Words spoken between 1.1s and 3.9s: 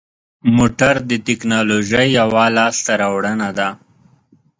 تکنالوژۍ یوه لاسته راوړنه ده.